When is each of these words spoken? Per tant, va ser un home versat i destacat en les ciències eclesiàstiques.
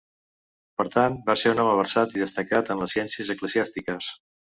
Per 0.81 0.85
tant, 0.95 1.19
va 1.27 1.35
ser 1.43 1.53
un 1.57 1.63
home 1.65 1.77
versat 1.81 2.17
i 2.19 2.25
destacat 2.25 2.75
en 2.77 2.85
les 2.85 2.99
ciències 2.99 3.35
eclesiàstiques. 3.39 4.15